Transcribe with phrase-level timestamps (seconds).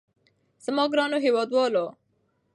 [0.65, 1.85] زما ګرانو هېوادوالو.